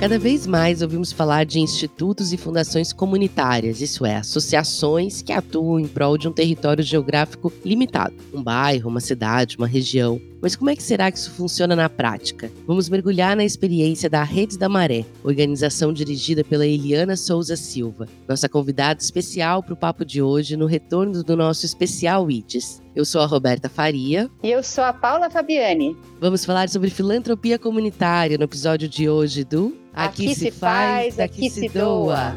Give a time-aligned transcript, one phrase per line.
[0.00, 5.80] Cada vez mais ouvimos falar de institutos e fundações comunitárias, isso é, associações que atuam
[5.80, 10.20] em prol de um território geográfico limitado, um bairro, uma cidade, uma região.
[10.40, 12.48] Mas como é que será que isso funciona na prática?
[12.64, 18.48] Vamos mergulhar na experiência da Redes da Maré, organização dirigida pela Eliana Souza Silva, nossa
[18.48, 22.80] convidada especial para o papo de hoje no retorno do nosso especial ITES.
[22.98, 24.28] Eu sou a Roberta Faria.
[24.42, 25.96] E eu sou a Paula Fabiani.
[26.20, 31.48] Vamos falar sobre filantropia comunitária no episódio de hoje do Aqui, aqui se faz, aqui
[31.48, 32.34] se doa.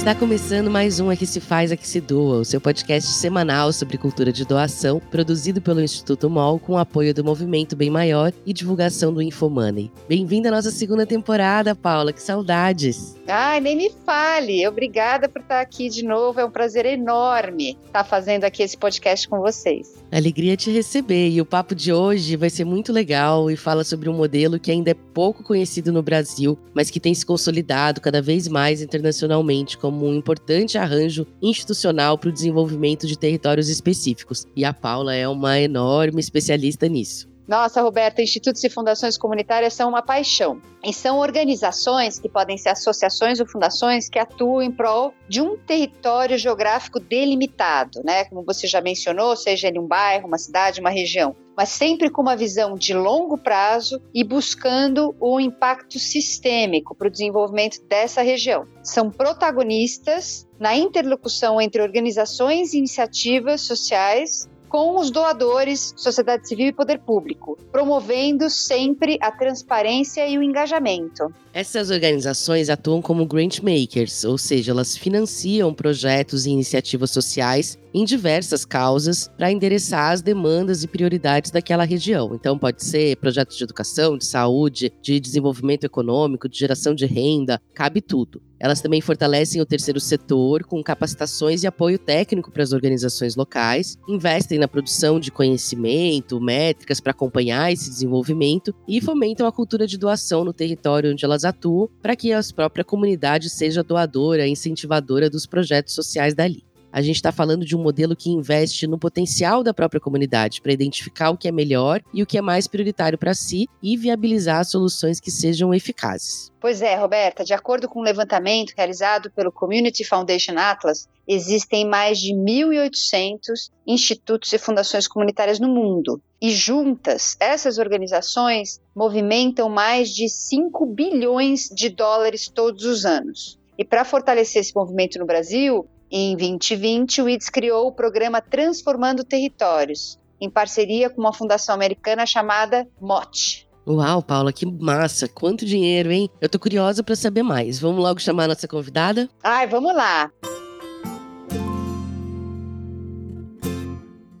[0.00, 3.98] Está começando mais um Aqui Se Faz, Aqui Se Doa, o seu podcast semanal sobre
[3.98, 9.12] cultura de doação, produzido pelo Instituto MOL com apoio do Movimento Bem Maior e divulgação
[9.12, 9.92] do Infomoney.
[10.08, 13.19] Bem-vinda à nossa segunda temporada, Paula, que saudades!
[13.30, 14.66] Ai, nem me fale!
[14.66, 19.28] Obrigada por estar aqui de novo, é um prazer enorme estar fazendo aqui esse podcast
[19.28, 20.02] com vocês.
[20.10, 24.08] Alegria te receber e o papo de hoje vai ser muito legal e fala sobre
[24.08, 28.20] um modelo que ainda é pouco conhecido no Brasil, mas que tem se consolidado cada
[28.20, 34.44] vez mais internacionalmente como um importante arranjo institucional para o desenvolvimento de territórios específicos.
[34.56, 37.29] E a Paula é uma enorme especialista nisso.
[37.50, 40.62] Nossa, Roberta, institutos e fundações comunitárias são uma paixão.
[40.84, 45.56] E são organizações que podem ser associações ou fundações que atuam em prol de um
[45.56, 48.24] território geográfico delimitado, né?
[48.26, 51.34] Como você já mencionou, seja ele um bairro, uma cidade, uma região.
[51.56, 57.10] Mas sempre com uma visão de longo prazo e buscando o impacto sistêmico para o
[57.10, 58.64] desenvolvimento dessa região.
[58.80, 66.72] São protagonistas na interlocução entre organizações e iniciativas sociais com os doadores, sociedade civil e
[66.72, 71.34] poder público, promovendo sempre a transparência e o engajamento.
[71.52, 78.04] Essas organizações atuam como grant makers, ou seja, elas financiam projetos e iniciativas sociais em
[78.04, 82.32] diversas causas para endereçar as demandas e prioridades daquela região.
[82.32, 87.60] Então, pode ser projetos de educação, de saúde, de desenvolvimento econômico, de geração de renda,
[87.74, 88.40] cabe tudo.
[88.60, 93.96] Elas também fortalecem o terceiro setor com capacitações e apoio técnico para as organizações locais,
[94.06, 99.96] investem na produção de conhecimento, métricas para acompanhar esse desenvolvimento e fomentam a cultura de
[99.96, 105.46] doação no território onde elas atuam, para que a própria comunidade seja doadora, incentivadora dos
[105.46, 106.69] projetos sociais dali.
[106.92, 110.72] A gente está falando de um modelo que investe no potencial da própria comunidade para
[110.72, 114.64] identificar o que é melhor e o que é mais prioritário para si e viabilizar
[114.64, 116.50] soluções que sejam eficazes.
[116.60, 122.18] Pois é, Roberta, de acordo com um levantamento realizado pelo Community Foundation Atlas, existem mais
[122.18, 126.20] de 1.800 institutos e fundações comunitárias no mundo.
[126.42, 133.58] E juntas, essas organizações movimentam mais de 5 bilhões de dólares todos os anos.
[133.78, 139.22] E para fortalecer esse movimento no Brasil, em 2020, o IDS criou o programa Transformando
[139.22, 143.68] Territórios, em parceria com uma fundação americana chamada MOT.
[143.86, 145.28] Uau, Paula, que massa!
[145.28, 146.28] Quanto dinheiro, hein?
[146.40, 147.78] Eu tô curiosa para saber mais.
[147.78, 149.28] Vamos logo chamar a nossa convidada?
[149.42, 150.30] Ai, vamos lá!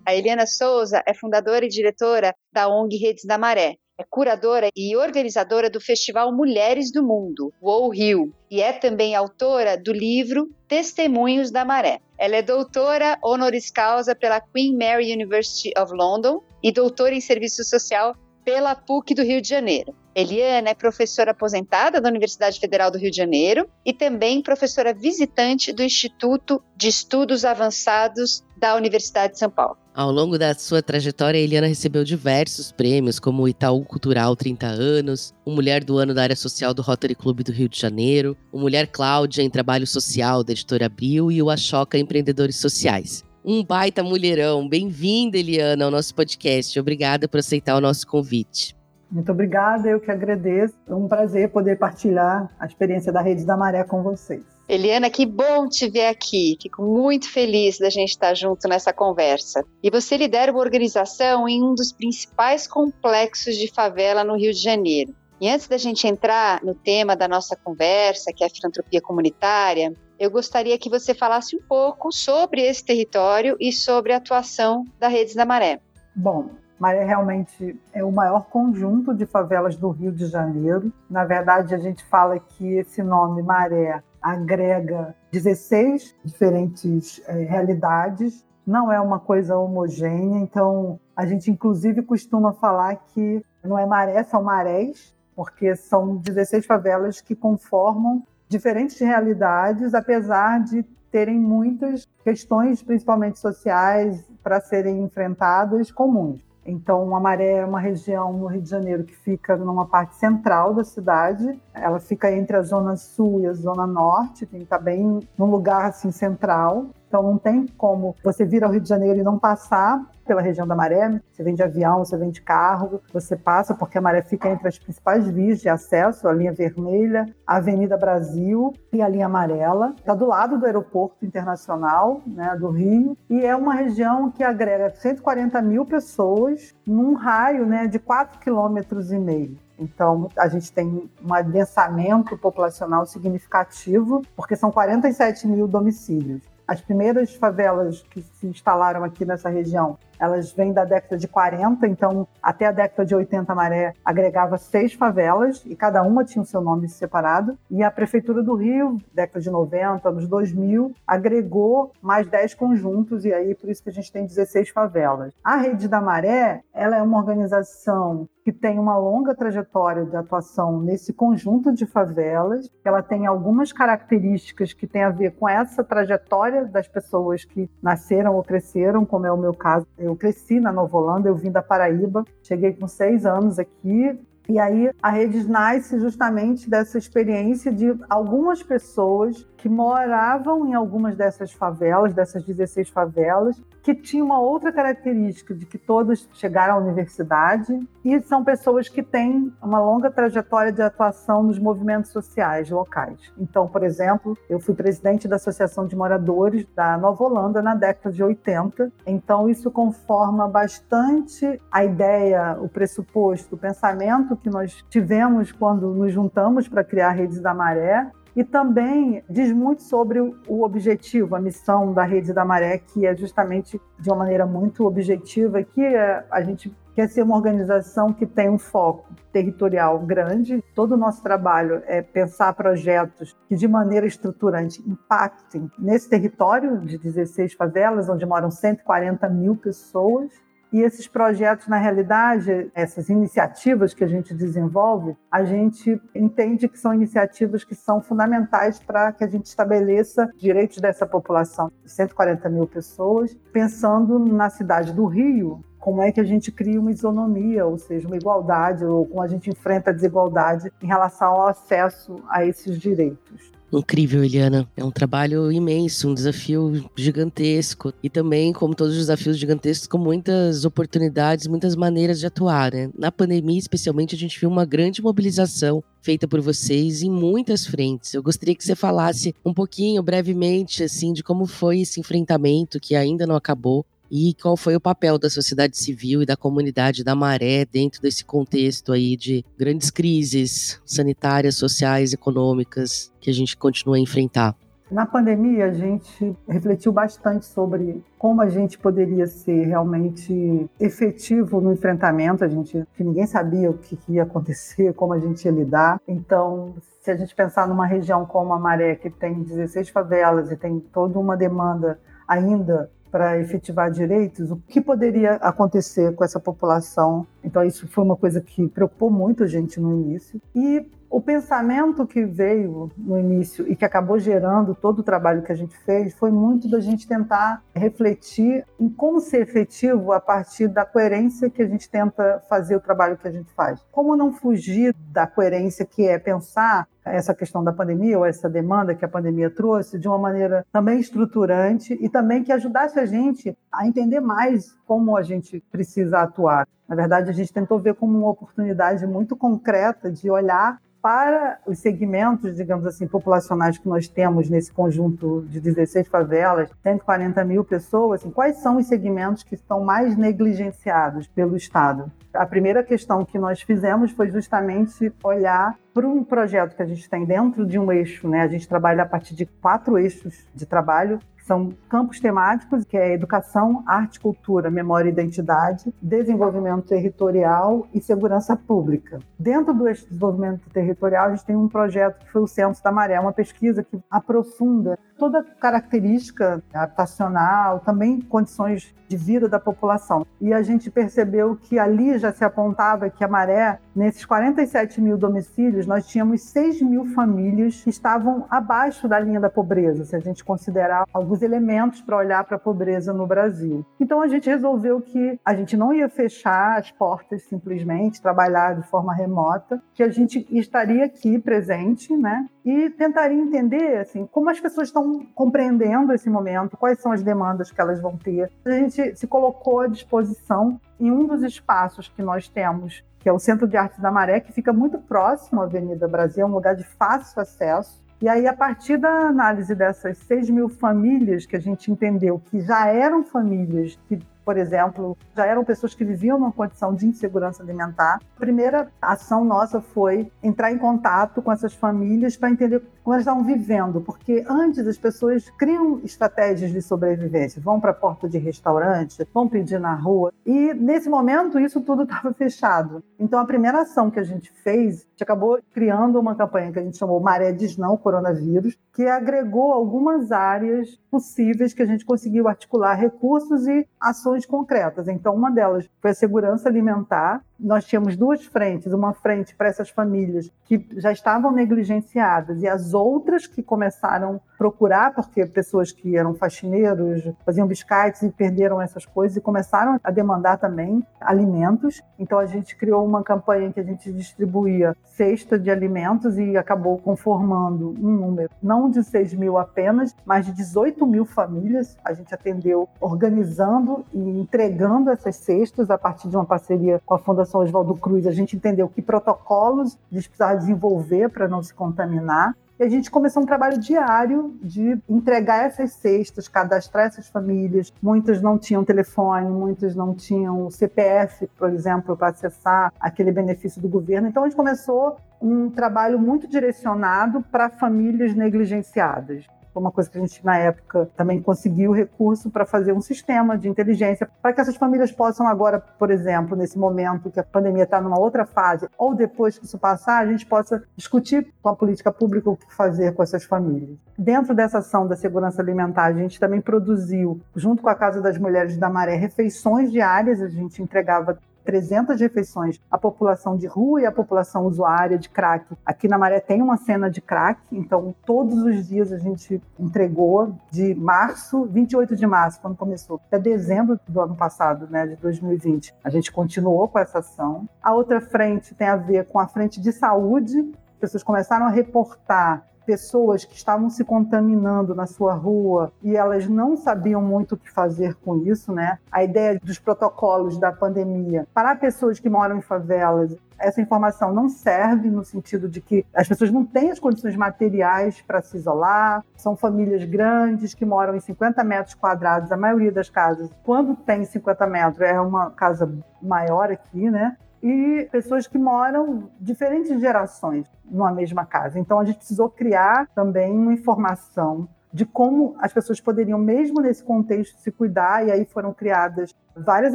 [0.04, 4.96] A Eliana Souza é fundadora e diretora da ONG Redes da Maré, é curadora e
[4.96, 11.50] organizadora do Festival Mulheres do Mundo, WoW Rio, e é também autora do livro Testemunhos
[11.50, 12.00] da Maré.
[12.18, 17.62] Ela é doutora honoris causa pela Queen Mary University of London e doutora em serviço
[17.62, 19.94] social pela PUC do Rio de Janeiro.
[20.14, 25.74] Eliana é professora aposentada da Universidade Federal do Rio de Janeiro e também professora visitante
[25.74, 29.76] do Instituto de Estudos Avançados da Universidade de São Paulo.
[29.92, 35.34] Ao longo da sua trajetória, Eliana recebeu diversos prêmios, como o Itaú Cultural 30 anos,
[35.44, 38.58] o Mulher do Ano da Área Social do Rotary Club do Rio de Janeiro, o
[38.58, 43.24] Mulher Cláudia em Trabalho Social da Editora Abril e o Achoca Empreendedores Sociais.
[43.44, 44.68] Um baita mulherão.
[44.68, 46.78] Bem-vinda, Eliana, ao nosso podcast.
[46.78, 48.76] Obrigada por aceitar o nosso convite.
[49.10, 50.74] Muito obrigada, eu que agradeço.
[50.88, 54.42] É um prazer poder partilhar a experiência da Rede da Maré com vocês.
[54.70, 56.56] Eliana, que bom te ver aqui.
[56.62, 59.64] Fico muito feliz da gente estar junto nessa conversa.
[59.82, 64.62] E você lidera uma organização em um dos principais complexos de favela no Rio de
[64.62, 65.12] Janeiro.
[65.40, 69.92] E antes da gente entrar no tema da nossa conversa, que é a filantropia comunitária,
[70.16, 75.08] eu gostaria que você falasse um pouco sobre esse território e sobre a atuação da
[75.08, 75.80] Redes da Maré.
[76.14, 80.92] Bom, Maré realmente é o maior conjunto de favelas do Rio de Janeiro.
[81.10, 88.92] Na verdade, a gente fala que esse nome Maré agrega 16 diferentes é, realidades, não
[88.92, 94.42] é uma coisa homogênea, então a gente inclusive costuma falar que não é maré, são
[94.42, 103.38] marés, porque são 16 favelas que conformam diferentes realidades, apesar de terem muitas questões, principalmente
[103.38, 106.44] sociais, para serem enfrentadas comuns.
[106.64, 110.74] Então, a Maré é uma região no Rio de Janeiro que fica numa parte central
[110.74, 111.58] da cidade.
[111.72, 115.86] Ela fica entre a zona sul e a zona norte, tem está bem num lugar
[115.86, 116.86] assim central.
[117.10, 120.64] Então não tem como você vir ao Rio de Janeiro e não passar pela região
[120.64, 121.20] da Maré.
[121.32, 124.68] Você vem de avião, você vem de carro, você passa porque a Maré fica entre
[124.68, 129.92] as principais vias de acesso, a linha vermelha, a Avenida Brasil e a linha amarela.
[129.98, 134.90] Está do lado do aeroporto internacional né, do Rio e é uma região que agrega
[134.90, 139.58] 140 mil pessoas num raio né, de 4,5 quilômetros e meio.
[139.80, 146.42] Então, a gente tem um adensamento populacional significativo, porque são 47 mil domicílios.
[146.70, 151.86] As primeiras favelas que se instalaram aqui nessa região elas vêm da década de 40,
[151.86, 156.42] então até a década de 80 a Maré agregava seis favelas e cada uma tinha
[156.42, 157.58] o seu nome separado.
[157.70, 163.32] E a Prefeitura do Rio, década de 90, anos 2000, agregou mais 10 conjuntos e
[163.32, 165.32] aí por isso que a gente tem 16 favelas.
[165.42, 170.80] A Rede da Maré, ela é uma organização que tem uma longa trajetória de atuação
[170.80, 172.70] nesse conjunto de favelas.
[172.84, 178.34] Ela tem algumas características que têm a ver com essa trajetória das pessoas que nasceram
[178.34, 179.86] ou cresceram, como é o meu caso.
[179.98, 184.18] Eu eu cresci na Nova Holanda, eu vim da Paraíba, cheguei com seis anos aqui,
[184.48, 191.14] e aí a Redes nasce justamente dessa experiência de algumas pessoas que moravam em algumas
[191.14, 196.78] dessas favelas, dessas 16 favelas, que tinham uma outra característica de que todas chegaram à
[196.78, 203.32] universidade e são pessoas que têm uma longa trajetória de atuação nos movimentos sociais locais.
[203.38, 208.14] Então, por exemplo, eu fui presidente da Associação de Moradores da Nova Holanda na década
[208.14, 215.52] de 80, então isso conforma bastante a ideia, o pressuposto, o pensamento que nós tivemos
[215.52, 218.10] quando nos juntamos para criar a Redes da Maré,
[218.40, 223.14] e também diz muito sobre o objetivo, a missão da Rede da Maré, que é
[223.14, 228.24] justamente de uma maneira muito objetiva, que é, a gente quer ser uma organização que
[228.24, 230.64] tem um foco territorial grande.
[230.74, 236.96] Todo o nosso trabalho é pensar projetos que, de maneira estruturante, impactem nesse território de
[236.96, 240.32] 16 favelas, onde moram 140 mil pessoas
[240.72, 246.78] e esses projetos, na realidade, essas iniciativas que a gente desenvolve, a gente entende que
[246.78, 252.66] são iniciativas que são fundamentais para que a gente estabeleça direitos dessa população, 140 mil
[252.66, 257.78] pessoas, pensando na cidade do Rio, como é que a gente cria uma isonomia, ou
[257.78, 262.44] seja, uma igualdade, ou como a gente enfrenta a desigualdade em relação ao acesso a
[262.44, 263.50] esses direitos.
[263.72, 264.68] Incrível, Eliana.
[264.76, 267.92] É um trabalho imenso, um desafio gigantesco.
[268.02, 272.72] E também, como todos os desafios gigantescos, com muitas oportunidades, muitas maneiras de atuar.
[272.72, 272.90] Né?
[272.98, 278.14] Na pandemia, especialmente, a gente viu uma grande mobilização feita por vocês em muitas frentes.
[278.14, 282.96] Eu gostaria que você falasse um pouquinho, brevemente, assim, de como foi esse enfrentamento que
[282.96, 287.14] ainda não acabou e qual foi o papel da sociedade civil e da comunidade da
[287.14, 293.96] Maré dentro desse contexto aí de grandes crises sanitárias, sociais, econômicas que a gente continua
[293.96, 294.56] a enfrentar.
[294.90, 301.72] Na pandemia, a gente refletiu bastante sobre como a gente poderia ser realmente efetivo no
[301.72, 302.44] enfrentamento.
[302.44, 306.00] A gente que ninguém sabia o que ia acontecer, como a gente ia lidar.
[306.08, 310.56] Então, se a gente pensar numa região como a Maré, que tem 16 favelas e
[310.56, 317.26] tem toda uma demanda ainda para efetivar direitos, o que poderia acontecer com essa população.
[317.42, 320.40] Então, isso foi uma coisa que preocupou muito a gente no início.
[320.54, 325.50] E o pensamento que veio no início e que acabou gerando todo o trabalho que
[325.50, 330.68] a gente fez foi muito da gente tentar refletir em como ser efetivo a partir
[330.68, 333.84] da coerência que a gente tenta fazer o trabalho que a gente faz.
[333.90, 338.94] Como não fugir da coerência que é pensar essa questão da pandemia ou essa demanda
[338.94, 343.56] que a pandemia trouxe de uma maneira também estruturante e também que ajudasse a gente
[343.72, 346.66] a entender mais como a gente precisa atuar.
[346.88, 351.78] Na verdade, a gente tentou ver como uma oportunidade muito concreta de olhar para os
[351.78, 358.20] segmentos, digamos assim, populacionais que nós temos nesse conjunto de 16 favelas, 140 mil pessoas,
[358.20, 362.10] assim, quais são os segmentos que estão mais negligenciados pelo Estado?
[362.34, 367.08] A primeira questão que nós fizemos foi justamente olhar para um projeto que a gente
[367.08, 368.42] tem dentro de um eixo, né?
[368.42, 371.18] A gente trabalha a partir de quatro eixos de trabalho
[371.50, 378.54] são campos temáticos, que é educação, arte, cultura, memória e identidade, desenvolvimento territorial e segurança
[378.56, 379.18] pública.
[379.36, 383.18] Dentro do desenvolvimento territorial, a gente tem um projeto que foi o Censo da Maré,
[383.18, 390.24] uma pesquisa que aprofunda toda característica habitacional, também condições de vida da população.
[390.40, 395.18] E a gente percebeu que ali já se apontava que a maré, nesses 47 mil
[395.18, 400.20] domicílios, nós tínhamos 6 mil famílias que estavam abaixo da linha da pobreza, se a
[400.20, 403.84] gente considerar alguns elementos para olhar para a pobreza no Brasil.
[403.98, 408.86] Então a gente resolveu que a gente não ia fechar as portas simplesmente, trabalhar de
[408.88, 412.46] forma remota, que a gente estaria aqui presente, né?
[412.64, 417.70] E tentaria entender assim como as pessoas estão compreendendo esse momento, quais são as demandas
[417.70, 418.50] que elas vão ter.
[418.64, 423.32] A gente se colocou à disposição em um dos espaços que nós temos, que é
[423.32, 426.52] o Centro de Artes da Maré, que fica muito próximo à Avenida Brasil, é um
[426.52, 428.00] lugar de fácil acesso.
[428.20, 432.60] E aí, a partir da análise dessas 6 mil famílias que a gente entendeu que
[432.60, 437.62] já eram famílias que por exemplo, já eram pessoas que viviam numa condição de insegurança
[437.62, 438.20] alimentar.
[438.36, 443.22] A primeira ação nossa foi entrar em contato com essas famílias para entender como elas
[443.22, 448.38] estavam vivendo, porque antes as pessoas criam estratégias de sobrevivência, vão para a porta de
[448.38, 453.02] restaurante, vão pedir na rua, e nesse momento isso tudo estava fechado.
[453.18, 456.78] Então a primeira ação que a gente fez, a gente acabou criando uma campanha que
[456.78, 462.04] a gente chamou Maré Diz Não Coronavírus, que agregou algumas áreas possíveis que a gente
[462.04, 465.08] conseguiu articular recursos e ações concretas.
[465.08, 469.90] Então, uma delas foi a segurança alimentar, nós tínhamos duas frentes, uma frente para essas
[469.90, 476.16] famílias que já estavam negligenciadas e as outras que começaram a procurar, porque pessoas que
[476.16, 482.02] eram faxineiros faziam biscaites e perderam essas coisas e começaram a demandar também alimentos.
[482.18, 486.56] Então a gente criou uma campanha em que a gente distribuía cesta de alimentos e
[486.56, 491.96] acabou conformando um número, não de 6 mil apenas, mas de 18 mil famílias.
[492.04, 497.18] A gente atendeu organizando e entregando essas cestas a partir de uma parceria com a
[497.18, 501.62] Fundação Fundação Oswaldo Cruz, a gente entendeu que protocolos a gente precisava desenvolver para não
[501.62, 502.56] se contaminar.
[502.78, 507.92] E a gente começou um trabalho diário de entregar essas cestas, cadastrar essas famílias.
[508.02, 513.88] Muitas não tinham telefone, muitas não tinham CPF, por exemplo, para acessar aquele benefício do
[513.88, 514.28] governo.
[514.28, 519.44] Então a gente começou um trabalho muito direcionado para famílias negligenciadas.
[519.72, 523.56] Foi uma coisa que a gente, na época, também conseguiu recurso para fazer um sistema
[523.56, 527.84] de inteligência para que essas famílias possam agora, por exemplo, nesse momento que a pandemia
[527.84, 531.76] está numa outra fase, ou depois que isso passar, a gente possa discutir com a
[531.76, 533.96] política pública o que fazer com essas famílias.
[534.18, 538.36] Dentro dessa ação da segurança alimentar, a gente também produziu, junto com a Casa das
[538.36, 540.42] Mulheres da Maré, refeições diárias.
[540.42, 545.66] A gente entregava 300 refeições à população de rua e à população usuária de crack.
[545.84, 550.54] Aqui na Maré tem uma cena de crack, então todos os dias a gente entregou
[550.70, 555.94] de março, 28 de março, quando começou, até dezembro do ano passado, né, de 2020.
[556.02, 557.68] A gente continuou com essa ação.
[557.82, 560.60] A outra frente tem a ver com a frente de saúde.
[560.94, 566.48] As pessoas começaram a reportar pessoas que estavam se contaminando na sua rua e elas
[566.48, 568.98] não sabiam muito o que fazer com isso, né?
[569.12, 574.48] A ideia dos protocolos da pandemia para pessoas que moram em favelas essa informação não
[574.48, 579.22] serve no sentido de que as pessoas não têm as condições materiais para se isolar,
[579.36, 584.24] são famílias grandes que moram em 50 metros quadrados, a maioria das casas, quando tem
[584.24, 585.92] 50 metros, é uma casa
[586.22, 587.36] maior aqui, né?
[587.62, 591.78] E pessoas que moram diferentes gerações numa mesma casa.
[591.78, 597.04] Então a gente precisou criar também uma informação de como as pessoas poderiam, mesmo nesse
[597.04, 599.94] contexto, se cuidar, e aí foram criadas várias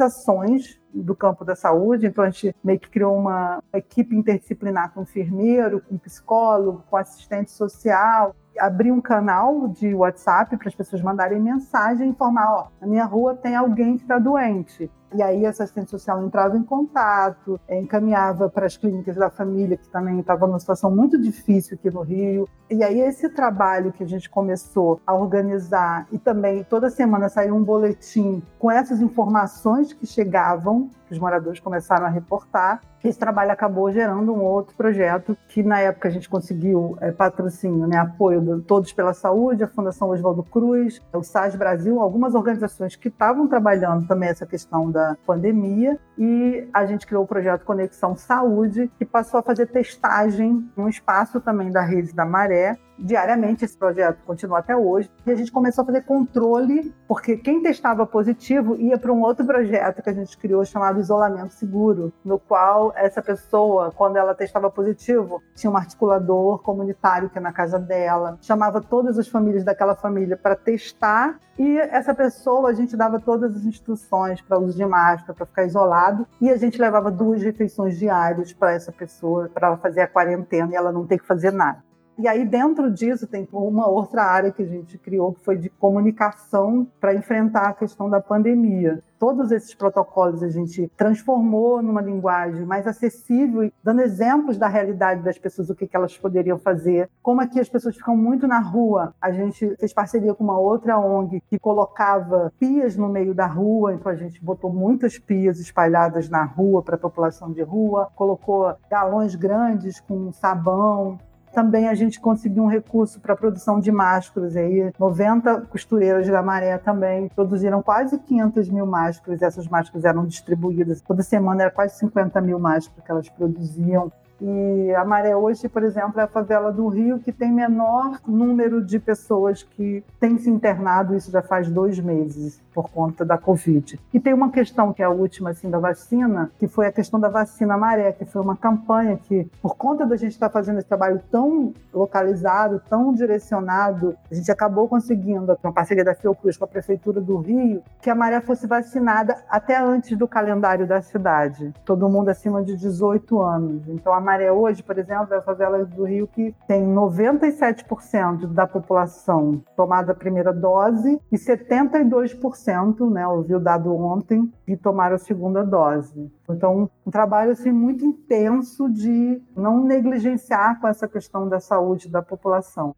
[0.00, 2.06] ações do campo da saúde.
[2.06, 7.50] Então, a gente meio que criou uma equipe interdisciplinar com enfermeiro, com psicólogo, com assistente
[7.50, 12.86] social, abrir um canal de WhatsApp para as pessoas mandarem mensagem e informar: ó, na
[12.86, 14.90] minha rua tem alguém que está doente.
[15.14, 19.76] E aí essa assistente social entrava em contato, eh, encaminhava para as clínicas da família,
[19.76, 22.48] que também estava numa situação muito difícil aqui no Rio.
[22.68, 27.54] E aí esse trabalho que a gente começou a organizar e também toda semana saiu
[27.54, 32.80] um boletim com essas informações que chegavam, que os moradores começaram a reportar.
[33.04, 37.86] Esse trabalho acabou gerando um outro projeto que na época a gente conseguiu é, patrocínio,
[37.86, 42.96] né, apoio do Todos pela Saúde, a Fundação Oswaldo Cruz, o SAS Brasil, algumas organizações
[42.96, 48.16] que estavam trabalhando também essa questão da pandemia e a gente criou o projeto Conexão
[48.16, 53.76] Saúde, que passou a fazer testagem num espaço também da rede da Maré, diariamente esse
[53.76, 55.10] projeto continua até hoje.
[55.26, 59.44] E a gente começou a fazer controle, porque quem testava positivo ia para um outro
[59.44, 64.70] projeto que a gente criou chamado Isolamento Seguro, no qual essa pessoa, quando ela testava
[64.70, 69.94] positivo, tinha um articulador comunitário que é na casa dela, chamava todas as famílias daquela
[69.94, 74.84] família para testar e essa pessoa a gente dava todas as instruções para uso de
[74.84, 79.68] máscara, para ficar isolado, e a gente levava duas refeições diárias para essa pessoa, para
[79.68, 81.82] ela fazer a quarentena e ela não ter que fazer nada.
[82.18, 85.68] E aí, dentro disso, tem uma outra área que a gente criou, que foi de
[85.68, 89.02] comunicação para enfrentar a questão da pandemia.
[89.18, 95.38] Todos esses protocolos a gente transformou numa linguagem mais acessível, dando exemplos da realidade das
[95.38, 97.08] pessoas, o que, elas poderiam fazer.
[97.22, 100.98] Como aqui as pessoas ficam muito na rua, a gente fez parceria com uma outra
[100.98, 106.28] ONG que colocava pias no meio da rua, então a gente botou muitas pias espalhadas
[106.28, 111.18] na rua para a população de rua, colocou galões grandes com sabão,
[111.56, 114.54] também a gente conseguiu um recurso para produção de máscaras.
[114.54, 119.40] Aí 90 costureiras da Maré também produziram quase 500 mil máscaras.
[119.40, 124.12] Essas máscaras eram distribuídas toda semana, era quase 50 mil máscaras que elas produziam.
[124.38, 128.84] E a Maré hoje, por exemplo, é a favela do Rio que tem menor número
[128.84, 133.98] de pessoas que têm se internado, isso já faz dois meses, por conta da Covid.
[134.12, 137.18] E tem uma questão que é a última, assim, da vacina, que foi a questão
[137.18, 140.86] da vacina Maré, que foi uma campanha que, por conta da gente estar fazendo esse
[140.86, 146.66] trabalho tão localizado, tão direcionado, a gente acabou conseguindo, com a parceria da Fiocruz com
[146.66, 151.72] a Prefeitura do Rio, que a Maré fosse vacinada até antes do calendário da cidade.
[151.82, 153.88] Todo mundo acima de 18 anos.
[153.88, 158.66] Então, a Maré hoje, por exemplo, é a favela do Rio que tem 97% da
[158.66, 162.65] população tomada a primeira dose e 72%,
[163.10, 166.30] né, ouviu o dado ontem, que tomaram a segunda dose.
[166.48, 172.22] Então, um trabalho assim muito intenso de não negligenciar com essa questão da saúde da
[172.22, 172.94] população.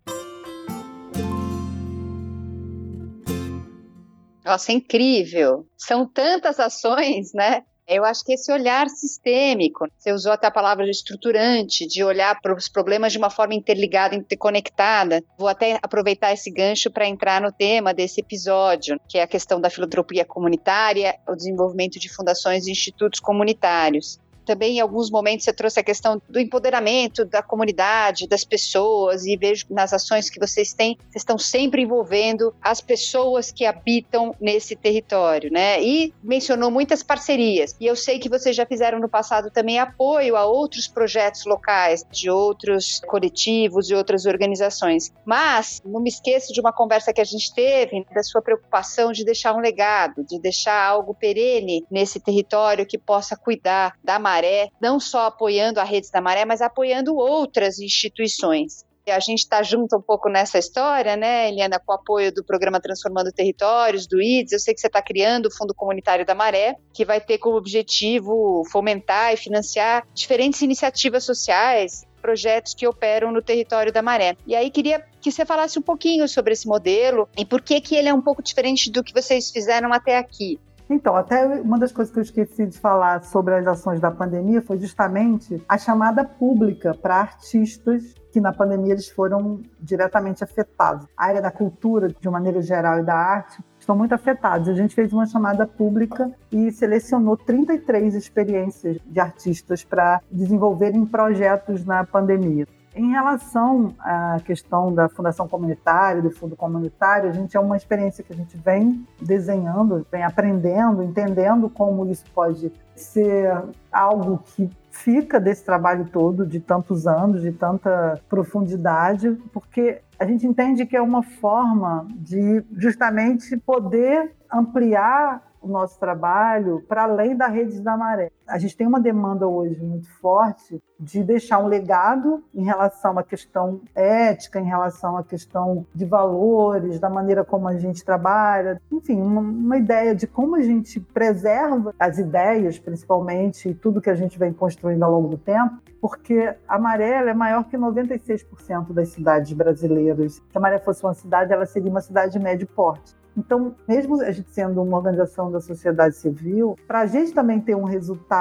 [4.45, 5.67] Nossa, é incrível.
[5.77, 7.65] São tantas ações, né?
[7.89, 12.39] Eu acho que esse olhar sistêmico, você usou até a palavra de estruturante, de olhar
[12.39, 15.25] para os problemas de uma forma interligada, interconectada.
[15.39, 19.59] Vou até aproveitar esse gancho para entrar no tema desse episódio, que é a questão
[19.59, 25.53] da filantropia comunitária, o desenvolvimento de fundações e institutos comunitários também em alguns momentos você
[25.53, 30.73] trouxe a questão do empoderamento da comunidade, das pessoas, e vejo nas ações que vocês
[30.73, 35.83] têm, vocês estão sempre envolvendo as pessoas que habitam nesse território, né?
[35.83, 37.77] E mencionou muitas parcerias.
[37.79, 42.07] E eu sei que vocês já fizeram no passado também apoio a outros projetos locais,
[42.11, 45.13] de outros coletivos e outras organizações.
[45.27, 49.27] Mas não me esqueço de uma conversa que a gente teve, da sua preocupação de
[49.27, 54.71] deixar um legado, de deixar algo perene nesse território que possa cuidar da maré Maré,
[54.81, 58.87] não só apoiando a Rede da Maré, mas apoiando outras instituições.
[59.09, 62.79] A gente está junto um pouco nessa história, né, Eliana, com o apoio do programa
[62.79, 64.53] Transformando Territórios, do IDS.
[64.53, 67.57] Eu sei que você está criando o Fundo Comunitário da Maré, que vai ter como
[67.57, 74.37] objetivo fomentar e financiar diferentes iniciativas sociais, projetos que operam no território da Maré.
[74.47, 77.97] E aí queria que você falasse um pouquinho sobre esse modelo e por que que
[77.97, 80.61] ele é um pouco diferente do que vocês fizeram até aqui.
[80.91, 84.63] Então, até uma das coisas que eu esqueci de falar sobre as ações da pandemia
[84.63, 91.07] foi justamente a chamada pública para artistas que na pandemia eles foram diretamente afetados.
[91.17, 94.69] A área da cultura, de maneira geral, e da arte estão muito afetados.
[94.69, 101.85] A gente fez uma chamada pública e selecionou 33 experiências de artistas para desenvolverem projetos
[101.85, 102.67] na pandemia.
[102.99, 108.25] Em relação à questão da fundação comunitária, do fundo comunitário, a gente é uma experiência
[108.25, 113.57] que a gente vem desenhando, vem aprendendo, entendendo como isso pode ser
[113.93, 120.45] algo que fica desse trabalho todo, de tantos anos, de tanta profundidade, porque a gente
[120.45, 127.47] entende que é uma forma de justamente poder ampliar o nosso trabalho para além da
[127.47, 128.33] rede da maré.
[128.49, 133.23] A gente tem uma demanda hoje muito forte de deixar um legado em relação à
[133.23, 139.21] questão ética, em relação à questão de valores, da maneira como a gente trabalha, enfim,
[139.21, 144.15] uma, uma ideia de como a gente preserva as ideias, principalmente, e tudo que a
[144.15, 149.11] gente vem construindo ao longo do tempo, porque a Maré é maior que 96% das
[149.11, 150.35] cidades brasileiras.
[150.35, 153.19] Se a Maré fosse uma cidade, ela seria uma cidade de médio porte.
[153.39, 157.77] Então, mesmo a gente sendo uma organização da sociedade civil, para a gente também ter
[157.77, 158.38] um resultado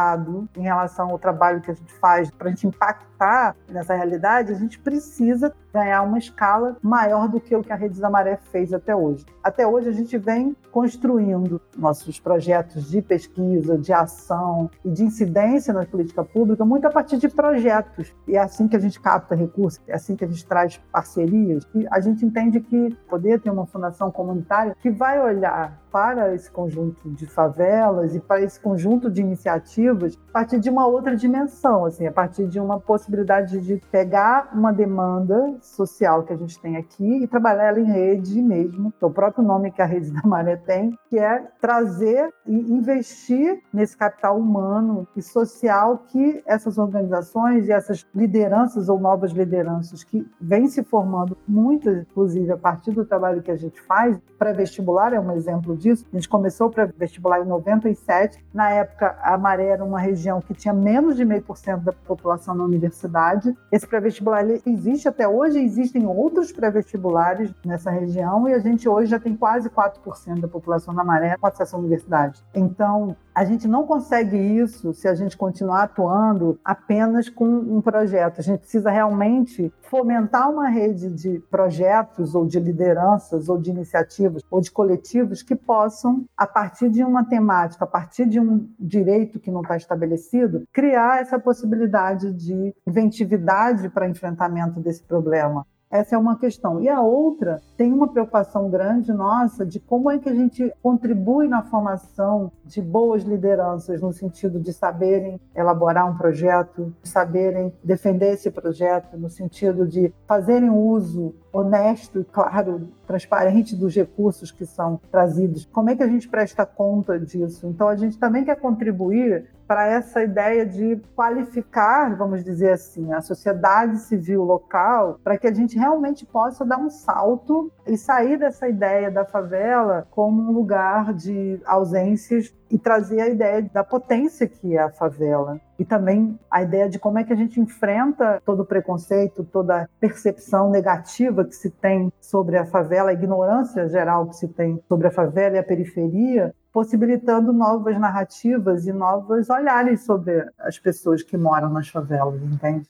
[0.56, 4.56] em relação ao trabalho que a gente faz, para a gente impactar nessa realidade, a
[4.56, 8.74] gente precisa ganhar uma escala maior do que o que a Rede da Maré fez
[8.74, 9.26] até hoje.
[9.44, 15.74] Até hoje a gente vem construindo nossos projetos de pesquisa, de ação e de incidência
[15.74, 18.14] na política pública muito a partir de projetos.
[18.28, 21.64] E é assim que a gente capta recursos, é assim que a gente traz parcerias.
[21.76, 26.52] E a gente entende que poder ter uma fundação comunitária que vai olhar para esse
[26.52, 31.86] conjunto de favelas e para esse conjunto de iniciativas a partir de uma outra dimensão,
[31.86, 36.78] assim, a partir de uma possibilidade de pegar uma demanda social que a gente tem
[36.78, 40.12] aqui e trabalhar ela em rede mesmo, que é o próprio nome que a Rede
[40.14, 46.78] da Maré tem, que é trazer e investir nesse capital humano e social que essas
[46.78, 52.92] organizações e essas lideranças ou novas lideranças que vêm se formando, muitas, inclusive, a partir
[52.92, 56.06] do trabalho que a gente faz, pré-vestibular é um exemplo disso.
[56.12, 58.44] A gente começou para vestibular em 97.
[58.54, 61.94] Na época, a Maré era uma região que tinha menos de meio por cento da
[61.94, 63.56] população na universidade.
[63.72, 69.20] Esse pré-vestibular existe até hoje, existem outros pré-vestibulares nessa região e a gente hoje já
[69.20, 72.44] tem quase 4% da população na Maré com acesso à universidade.
[72.56, 78.40] Então, a gente não consegue isso se a gente continuar atuando apenas com um projeto.
[78.40, 84.42] A gente precisa realmente fomentar uma rede de projetos ou de lideranças ou de iniciativas
[84.50, 89.40] ou de coletivos que possam, a partir de uma temática, a partir de um direito
[89.40, 95.66] que não está estabelecido, criar essa possibilidade de inventividade para enfrentamento desse problema.
[95.90, 96.82] Essa é uma questão.
[96.82, 101.48] E a outra, tem uma preocupação grande nossa de como é que a gente contribui
[101.48, 108.52] na formação de boas lideranças, no sentido de saberem elaborar um projeto, saberem defender esse
[108.52, 115.68] projeto, no sentido de fazerem uso honesto claro, transparente dos recursos que são trazidos.
[115.72, 117.68] Como é que a gente presta conta disso?
[117.68, 123.22] Então, a gente também quer contribuir para essa ideia de qualificar, vamos dizer assim, a
[123.22, 128.68] sociedade civil local, para que a gente realmente possa dar um salto e sair dessa
[128.68, 134.76] ideia da favela como um lugar de ausências e trazer a ideia da potência que
[134.76, 135.60] é a favela.
[135.80, 139.84] E também a ideia de como é que a gente enfrenta todo o preconceito, toda
[139.84, 144.82] a percepção negativa que se tem sobre a favela, a ignorância geral que se tem
[144.88, 151.24] sobre a favela e a periferia, possibilitando novas narrativas e novos olhares sobre as pessoas
[151.24, 152.88] que moram nas favelas, entende?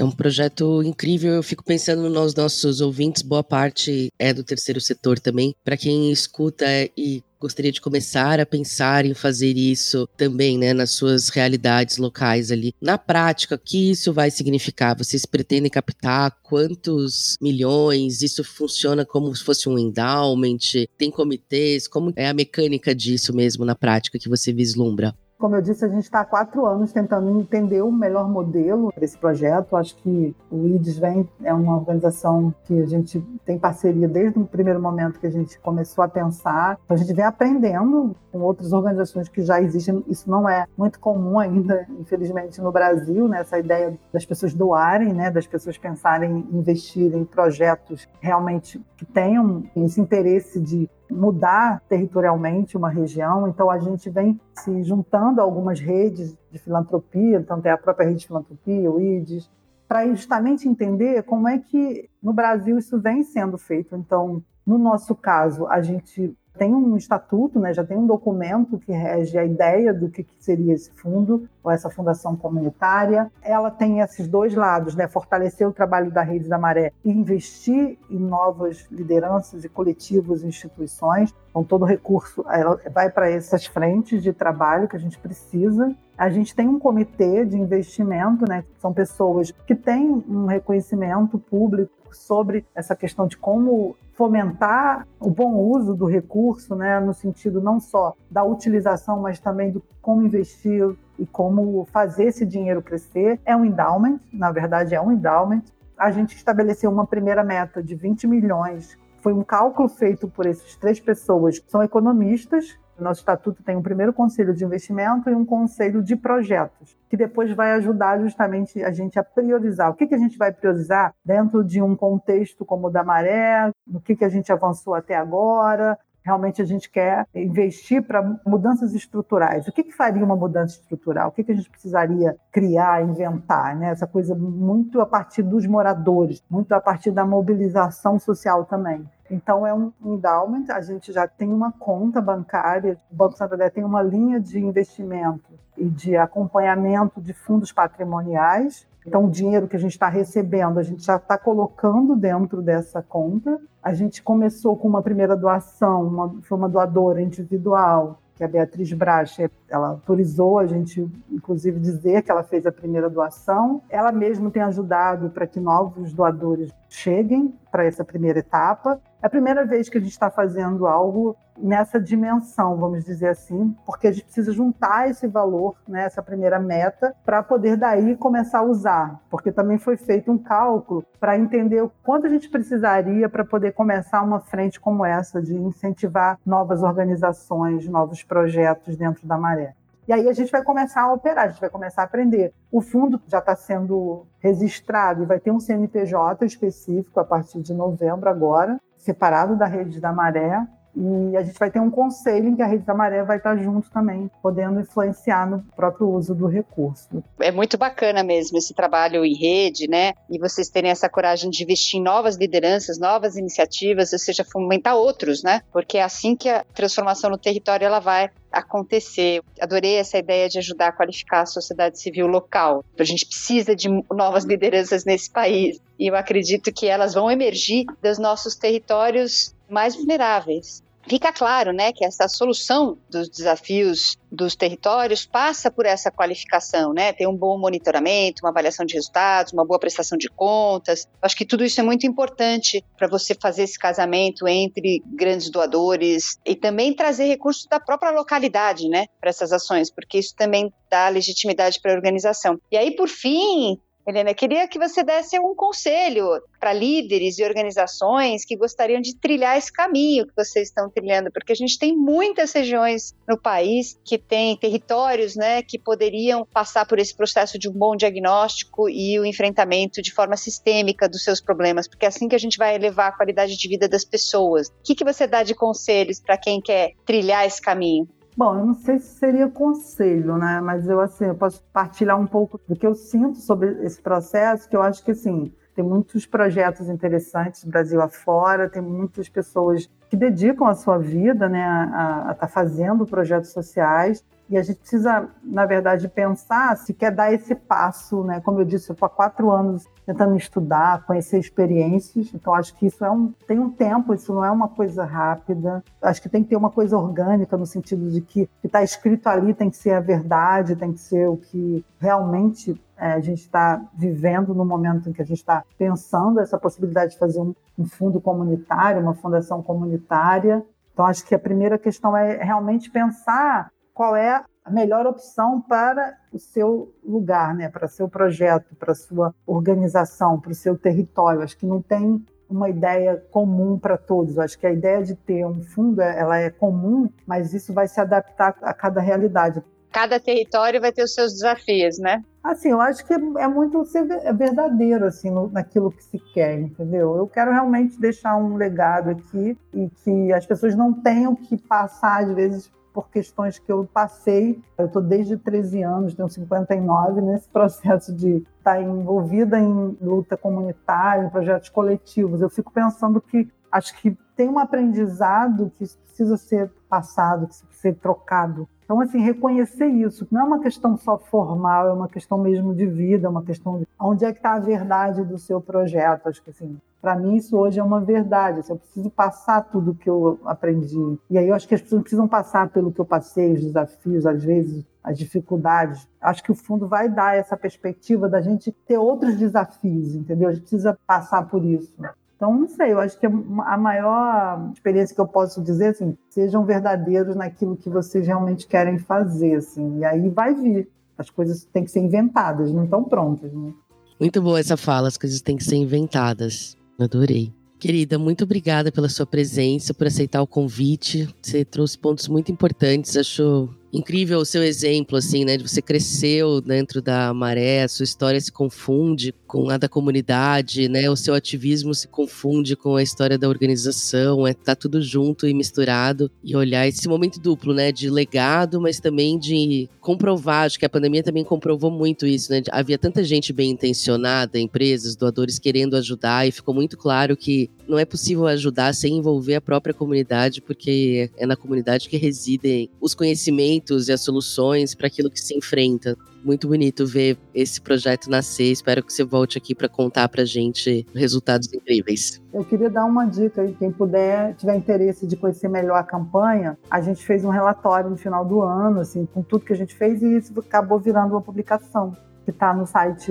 [0.00, 1.34] É um projeto incrível.
[1.34, 5.54] Eu fico pensando nos nossos ouvintes, boa parte é do terceiro setor também.
[5.62, 6.64] Para quem escuta
[6.96, 12.50] e gostaria de começar a pensar em fazer isso também, né, nas suas realidades locais
[12.50, 12.72] ali.
[12.80, 14.96] Na prática, o que isso vai significar?
[14.96, 18.22] Vocês pretendem captar quantos milhões?
[18.22, 20.86] Isso funciona como se fosse um endowment?
[20.96, 21.86] Tem comitês?
[21.86, 25.14] Como é a mecânica disso mesmo na prática que você vislumbra?
[25.40, 29.02] Como eu disse, a gente está há quatro anos tentando entender o melhor modelo para
[29.02, 29.74] esse projeto.
[29.74, 34.44] Acho que o IDES vem, é uma organização que a gente tem parceria desde o
[34.44, 36.78] primeiro momento que a gente começou a pensar.
[36.84, 40.04] Então, a gente vem aprendendo com outras organizações que já existem.
[40.06, 43.40] Isso não é muito comum ainda, infelizmente, no Brasil, né?
[43.40, 45.30] essa ideia das pessoas doarem, né?
[45.30, 52.76] das pessoas pensarem em investir em projetos realmente que tenham esse interesse de mudar territorialmente
[52.76, 53.48] uma região.
[53.48, 58.06] Então, a gente vem se juntando a algumas redes de filantropia, tanto é a própria
[58.06, 59.50] rede de filantropia, o IDES,
[59.88, 63.96] para justamente entender como é que no Brasil isso vem sendo feito.
[63.96, 68.92] Então, no nosso caso, a gente tem um estatuto, né, já tem um documento que
[68.92, 73.32] rege a ideia do que seria esse fundo, ou essa fundação comunitária.
[73.40, 77.96] Ela tem esses dois lados, né, fortalecer o trabalho da Rede da Maré e investir
[78.10, 81.34] em novas lideranças e coletivos e instituições.
[81.48, 82.44] Então, todo recurso
[82.92, 85.96] vai para essas frentes de trabalho que a gente precisa.
[86.18, 91.90] A gente tem um comitê de investimento, né, são pessoas que têm um reconhecimento público
[92.12, 97.80] sobre essa questão de como fomentar o bom uso do recurso, né, no sentido não
[97.80, 103.40] só da utilização, mas também do como investir e como fazer esse dinheiro crescer.
[103.46, 105.62] É um endowment, na verdade é um endowment.
[105.96, 108.98] A gente estabeleceu uma primeira meta de 20 milhões.
[109.22, 113.82] Foi um cálculo feito por essas três pessoas que são economistas nosso estatuto tem um
[113.82, 118.92] primeiro conselho de investimento e um conselho de projetos, que depois vai ajudar justamente a
[118.92, 119.90] gente a priorizar.
[119.90, 123.70] O que, que a gente vai priorizar dentro de um contexto como o da maré,
[123.86, 128.94] no que, que a gente avançou até agora, realmente a gente quer investir para mudanças
[128.94, 129.66] estruturais.
[129.66, 131.28] O que, que faria uma mudança estrutural?
[131.28, 133.76] O que, que a gente precisaria criar, inventar?
[133.76, 133.90] Né?
[133.90, 139.08] Essa coisa muito a partir dos moradores, muito a partir da mobilização social também.
[139.30, 143.84] Então, é um endowment, a gente já tem uma conta bancária, o Banco Santander tem
[143.84, 148.88] uma linha de investimento e de acompanhamento de fundos patrimoniais.
[149.06, 153.02] Então, o dinheiro que a gente está recebendo, a gente já está colocando dentro dessa
[153.02, 153.58] conta.
[153.82, 158.48] A gente começou com uma primeira doação, uma, foi uma doadora individual, que é a
[158.48, 163.82] Beatriz Bracha, ela autorizou a gente, inclusive, dizer que ela fez a primeira doação.
[163.88, 168.98] Ela mesma tem ajudado para que novos doadores cheguem para essa primeira etapa.
[169.22, 173.76] É a primeira vez que a gente está fazendo algo nessa dimensão, vamos dizer assim,
[173.84, 178.60] porque a gente precisa juntar esse valor, né, essa primeira meta, para poder daí começar
[178.60, 179.20] a usar.
[179.28, 183.72] Porque também foi feito um cálculo para entender o quanto a gente precisaria para poder
[183.72, 189.74] começar uma frente como essa, de incentivar novas organizações, novos projetos dentro da maré.
[190.08, 192.52] E aí a gente vai começar a operar, a gente vai começar a aprender.
[192.72, 197.74] O fundo já está sendo registrado e vai ter um CNPJ específico a partir de
[197.74, 200.50] novembro agora, separado da rede da Maré.
[200.96, 203.56] E a gente vai ter um conselho em que a Rede da Maré vai estar
[203.56, 207.22] junto também, podendo influenciar no próprio uso do recurso.
[207.38, 210.12] É muito bacana mesmo esse trabalho em rede, né?
[210.28, 214.96] E vocês terem essa coragem de investir em novas lideranças, novas iniciativas, ou seja, fomentar
[214.96, 215.62] outros, né?
[215.72, 219.42] Porque é assim que a transformação no território ela vai acontecer.
[219.60, 222.84] Adorei essa ideia de ajudar a qualificar a sociedade civil local.
[222.98, 227.84] A gente precisa de novas lideranças nesse país e eu acredito que elas vão emergir
[228.02, 230.82] dos nossos territórios mais vulneráveis.
[231.08, 237.12] Fica claro, né, que essa solução dos desafios dos territórios passa por essa qualificação, né?
[237.12, 241.08] Tem um bom monitoramento, uma avaliação de resultados, uma boa prestação de contas.
[241.22, 246.38] Acho que tudo isso é muito importante para você fazer esse casamento entre grandes doadores
[246.44, 251.08] e também trazer recursos da própria localidade, né, para essas ações, porque isso também dá
[251.08, 252.60] legitimidade para a organização.
[252.70, 258.44] E aí, por fim, Helena, queria que você desse um conselho para líderes e organizações
[258.44, 262.52] que gostariam de trilhar esse caminho que vocês estão trilhando, porque a gente tem muitas
[262.52, 267.72] regiões no país que têm territórios né, que poderiam passar por esse processo de um
[267.72, 272.34] bom diagnóstico e o enfrentamento de forma sistêmica dos seus problemas, porque é assim que
[272.34, 274.68] a gente vai elevar a qualidade de vida das pessoas.
[274.68, 278.08] O que, que você dá de conselhos para quem quer trilhar esse caminho?
[278.40, 280.62] Bom, eu não sei se seria conselho, né?
[280.62, 284.66] Mas eu assim, eu posso partilhar um pouco do que eu sinto sobre esse processo,
[284.66, 290.16] que eu acho que assim, tem muitos projetos interessantes Brasil afora, tem muitas pessoas que
[290.16, 294.24] dedicam a sua vida, né, a estar tá fazendo projetos sociais.
[294.50, 298.40] E a gente precisa, na verdade, pensar se quer dar esse passo, né?
[298.40, 302.34] Como eu disse, eu estou há quatro anos tentando estudar, conhecer experiências.
[302.34, 305.84] Então, acho que isso é um, tem um tempo, isso não é uma coisa rápida.
[306.02, 308.82] Acho que tem que ter uma coisa orgânica, no sentido de que o que está
[308.82, 313.20] escrito ali tem que ser a verdade, tem que ser o que realmente é, a
[313.20, 317.38] gente está vivendo no momento em que a gente está pensando essa possibilidade de fazer
[317.40, 320.60] um, um fundo comunitário, uma fundação comunitária.
[320.92, 326.16] Então, acho que a primeira questão é realmente pensar qual é a melhor opção para
[326.32, 331.42] o seu lugar, né, para seu projeto, para sua organização, para o seu território.
[331.42, 334.38] Acho que não tem uma ideia comum para todos.
[334.38, 338.00] Acho que a ideia de ter um fundo, ela é comum, mas isso vai se
[338.00, 339.62] adaptar a cada realidade.
[339.92, 342.24] Cada território vai ter os seus desafios, né?
[342.42, 346.58] Assim, eu acho que é muito ser é verdadeiro assim no, naquilo que se quer,
[346.58, 347.18] entendeu?
[347.18, 352.22] Eu quero realmente deixar um legado aqui e que as pessoas não tenham que passar
[352.22, 354.60] às vezes por questões que eu passei.
[354.78, 360.36] Eu estou desde 13 anos, tenho 59, nesse processo de estar tá envolvida em luta
[360.36, 362.40] comunitária, em projetos coletivos.
[362.40, 367.72] Eu fico pensando que acho que tem um aprendizado que precisa ser passado, que precisa
[367.72, 368.68] ser trocado.
[368.84, 372.86] Então, assim, reconhecer isso não é uma questão só formal, é uma questão mesmo de
[372.86, 376.28] vida, é uma questão de onde é que está a verdade do seu projeto.
[376.28, 378.60] Acho que, assim, para mim, isso hoje é uma verdade.
[378.60, 381.18] Assim, eu preciso passar tudo que eu aprendi.
[381.30, 384.26] E aí eu acho que as pessoas precisam passar pelo que eu passei, os desafios,
[384.26, 386.06] às vezes, as dificuldades.
[386.20, 390.48] Acho que o fundo vai dar essa perspectiva da gente ter outros desafios, entendeu?
[390.48, 391.94] A gente precisa passar por isso.
[392.36, 396.64] Então, não sei, eu acho que a maior experiência que eu posso dizer, assim, sejam
[396.64, 400.88] verdadeiros naquilo que vocês realmente querem fazer, assim, e aí vai vir.
[401.18, 403.74] As coisas têm que ser inventadas, não estão prontas, né?
[404.18, 406.76] Muito boa essa fala, as coisas têm que ser inventadas.
[407.04, 407.52] Adorei.
[407.78, 411.26] Querida, muito obrigada pela sua presença, por aceitar o convite.
[411.40, 413.16] Você trouxe pontos muito importantes.
[413.16, 415.56] Acho Incrível o seu exemplo, assim, né?
[415.56, 420.88] De você cresceu dentro da maré, a sua história se confunde com a da comunidade,
[420.88, 421.10] né?
[421.10, 425.52] O seu ativismo se confunde com a história da organização, é tá tudo junto e
[425.52, 427.90] misturado e olhar esse momento duplo, né?
[427.90, 430.66] De legado, mas também de comprovar.
[430.66, 432.62] Acho que a pandemia também comprovou muito isso, né?
[432.70, 437.98] Havia tanta gente bem intencionada, empresas, doadores querendo ajudar e ficou muito claro que não
[437.98, 443.14] é possível ajudar sem envolver a própria comunidade, porque é na comunidade que residem os
[443.14, 446.16] conhecimentos e as soluções para aquilo que se enfrenta.
[446.44, 448.72] Muito bonito ver esse projeto nascer.
[448.72, 452.40] Espero que você volte aqui para contar para gente resultados incríveis.
[452.52, 456.78] Eu queria dar uma dica aí, quem puder, tiver interesse de conhecer melhor a campanha,
[456.90, 459.94] a gente fez um relatório no final do ano, assim, com tudo que a gente
[459.94, 463.30] fez e isso acabou virando uma publicação que está no site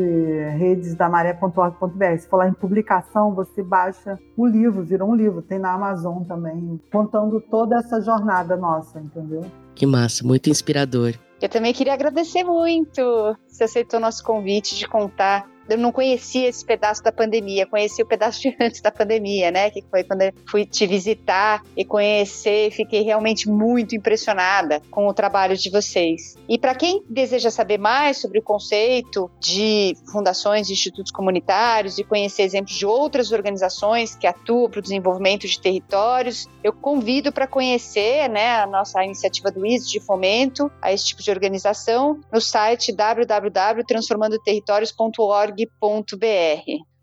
[0.58, 2.18] redesdamaré.org.br.
[2.18, 5.42] Se for lá em publicação, você baixa o livro, vira um livro.
[5.42, 9.46] Tem na Amazon também, contando toda essa jornada nossa, entendeu?
[9.80, 11.13] Que massa, muito inspirador.
[11.42, 13.02] Eu também queria agradecer muito
[13.48, 18.05] você aceitou nosso convite de contar eu não conhecia esse pedaço da pandemia, conheci o
[18.05, 19.69] pedaço de antes da pandemia, né?
[19.69, 25.13] Que foi quando eu fui te visitar e conhecer, fiquei realmente muito impressionada com o
[25.13, 26.36] trabalho de vocês.
[26.47, 32.03] E para quem deseja saber mais sobre o conceito de fundações e institutos comunitários e
[32.03, 37.47] conhecer exemplos de outras organizações que atuam para o desenvolvimento de territórios, eu convido para
[37.47, 42.41] conhecer, né, a nossa iniciativa do ISO de fomento a esse tipo de organização no
[42.41, 45.59] site www.transformandoterritórios.org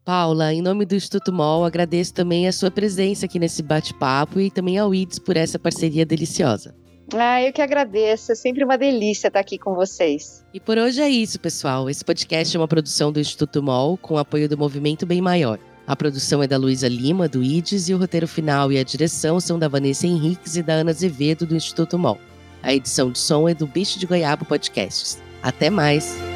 [0.04, 4.50] Paula, em nome do Instituto MOL, agradeço também a sua presença aqui nesse bate-papo e
[4.50, 6.74] também ao IDS por essa parceria deliciosa.
[7.14, 8.32] Ah, eu que agradeço.
[8.32, 10.44] É sempre uma delícia estar aqui com vocês.
[10.52, 11.88] E por hoje é isso, pessoal.
[11.88, 15.58] Esse podcast é uma produção do Instituto MOL com apoio do Movimento Bem Maior.
[15.86, 19.38] A produção é da Luísa Lima, do IDES, e o roteiro final e a direção
[19.38, 22.18] são da Vanessa Henriques e da Ana Azevedo, do Instituto MOL.
[22.60, 25.22] A edição de som é do Bicho de Goiaba Podcasts.
[25.42, 26.35] Até mais!